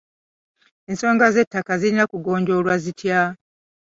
[0.89, 3.21] Ensonga z'ettaka zirina kugonjoolwa zitya?